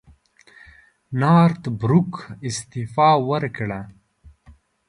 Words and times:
نارت 1.19 1.63
بروک 1.79 2.11
استعفی 2.47 3.09
وکړه. 3.29 3.79